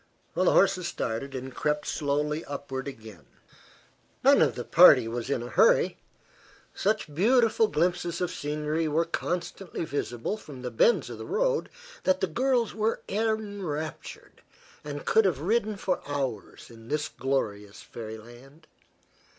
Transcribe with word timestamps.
The 0.33 0.45
horses 0.45 0.87
started 0.87 1.35
and 1.35 1.53
crept 1.53 1.85
slowly 1.85 2.43
upward 2.45 2.87
again. 2.87 3.27
None 4.23 4.41
of 4.41 4.55
the 4.55 4.63
party 4.63 5.07
was 5.07 5.29
in 5.29 5.43
a 5.43 5.49
hurry. 5.49 5.99
Such 6.73 7.13
beautiful 7.13 7.67
glimpses 7.67 8.19
of 8.19 8.31
scenery 8.31 8.87
were 8.87 9.05
constantly 9.05 9.85
visible 9.85 10.37
from 10.37 10.63
the 10.63 10.71
bends 10.71 11.11
of 11.11 11.19
the 11.19 11.25
road 11.27 11.69
that 12.03 12.19
the 12.19 12.25
girls 12.25 12.73
were 12.73 13.01
enraptured, 13.07 14.41
and 14.83 15.05
could 15.05 15.25
have 15.25 15.37
ridden 15.41 15.75
for 15.77 16.01
hours 16.07 16.71
in 16.71 16.87
this 16.87 17.07
glorious 17.07 17.83
fairyland. 17.83 18.65